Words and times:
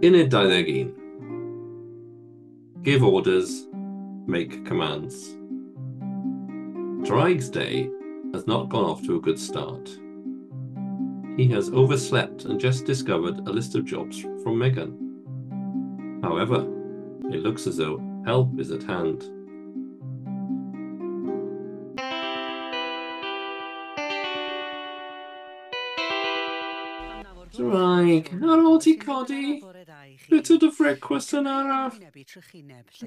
Unit 0.00 0.30
21. 0.30 0.94
Give 2.84 3.02
orders, 3.02 3.66
make 4.28 4.64
commands. 4.64 5.34
Draig's 7.04 7.48
day 7.48 7.90
has 8.32 8.46
not 8.46 8.68
gone 8.68 8.84
off 8.84 9.02
to 9.02 9.16
a 9.16 9.20
good 9.20 9.40
start. 9.40 9.88
He 11.36 11.48
has 11.48 11.70
overslept 11.70 12.44
and 12.44 12.60
just 12.60 12.84
discovered 12.84 13.40
a 13.48 13.50
list 13.50 13.74
of 13.74 13.84
jobs 13.84 14.20
from 14.44 14.56
Megan. 14.56 16.20
However, 16.22 16.60
it 17.32 17.42
looks 17.42 17.66
as 17.66 17.78
though 17.78 18.00
help 18.24 18.56
is 18.60 18.70
at 18.70 18.84
hand. 18.84 19.24
Draig, 27.58 28.30
ar 28.44 28.58
ôl 28.62 28.78
ti 28.80 28.94
Nid 30.28 30.50
y 30.52 30.56
dyfreg 30.60 31.06
yn 31.38 31.46
araf. 31.48 31.98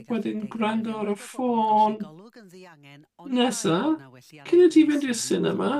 Wedyn 0.09 0.47
gwrando 0.51 0.95
ar 1.01 1.11
y 1.11 1.15
ffôn. 1.19 1.97
Nesa, 3.35 3.77
cyn 4.47 4.63
i 4.65 4.69
ti 4.73 4.85
fynd 4.89 5.05
i'r 5.07 5.17
cinema, 5.17 5.71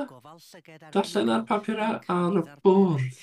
darllen 0.94 1.32
ar 1.36 1.46
papurau 1.50 2.00
ar 2.16 2.40
y 2.42 2.46
bwrdd. 2.66 3.22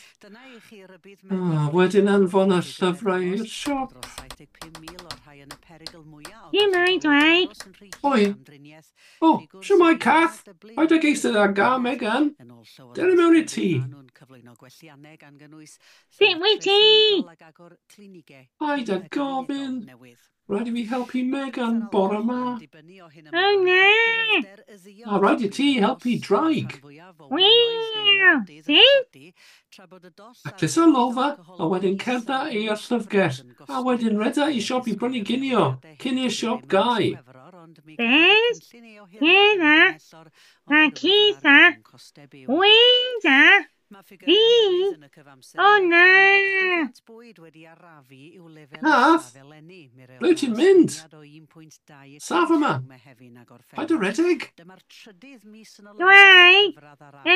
Ah, 1.30 1.68
wedyn 1.74 2.10
anfon 2.14 2.56
y 2.56 2.62
llyfrau 2.72 3.28
i'r 3.32 3.46
siop. 3.46 3.94
Ie, 6.52 6.64
mae. 6.72 7.48
Oi. 8.08 8.34
O, 9.20 9.28
oh, 9.28 9.42
siwmai 9.62 9.96
Cath. 10.00 10.42
Oed 10.78 10.94
ag 10.96 11.06
eistedd 11.10 11.36
ar 11.38 11.52
gam, 11.54 11.84
Megan. 11.84 12.32
Deri 12.96 13.18
mewn 13.18 13.38
i 13.38 13.44
ti 13.48 13.70
cyflwyno 14.18 14.56
gwelliannau 14.58 15.18
gan 15.20 15.38
gynnwys... 15.38 15.78
Sut 16.10 16.42
wyt 16.42 16.64
ti? 16.64 16.80
Paid 18.58 18.90
a 18.90 18.98
gofyn! 19.14 19.86
Rhaid 20.48 20.68
i 20.70 20.72
mi 20.72 20.86
helpu 20.88 21.20
Megan 21.28 21.82
bore 21.92 22.22
yma. 22.22 22.56
O 23.36 23.48
ne! 23.64 23.88
A 25.04 25.18
rhaid 25.20 25.44
i 25.44 25.50
ti 25.52 25.66
helpu 25.76 26.14
draig. 26.24 26.78
Wel, 27.30 28.40
si? 28.64 28.80
Aclus 30.48 30.78
o 30.80 30.86
lofa, 30.88 31.28
a 31.58 31.68
wedyn 31.68 32.00
cerda 32.00 32.46
i'r 32.48 32.80
llyfgell, 32.80 33.42
a 33.68 33.82
wedyn 33.84 34.16
reda 34.24 34.48
i 34.48 34.64
siop 34.64 34.88
i 34.88 34.96
brynu 34.96 35.20
ginio, 35.28 35.66
cyn 36.00 36.22
i'r 36.24 36.32
siop 36.32 36.64
gau. 36.72 37.12
Beth? 37.98 38.64
Cedda? 39.20 39.76
Ac 40.80 41.04
isa? 41.04 41.58
Weda? 42.48 43.42
Fi? 43.90 44.36
O 45.56 45.78
na! 45.88 46.04
Cath, 48.82 49.28
ble 50.20 50.32
ti'n 50.36 50.52
mynd? 50.58 50.92
Saf 52.20 52.52
yma. 52.52 52.72
Paid 53.78 53.94
y 53.94 53.98
redeg. 54.02 54.44
Dweud, 56.02 56.76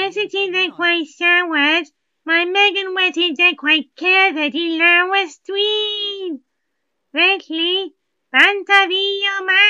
ers 0.00 0.20
i 0.20 0.26
ti 0.34 0.44
ddechrau 0.52 1.06
siarad, 1.14 1.88
mae 2.28 2.44
Megan 2.52 2.92
wedi 3.00 3.32
dechrau 3.40 3.80
cerdded 3.96 4.54
i 4.60 4.66
lawr 4.76 5.24
stryd. 5.32 6.36
Felly, 7.16 7.74
bant 8.32 8.76
a 8.76 8.84
fi 8.92 9.04
o 9.38 9.40
ma! 9.48 9.64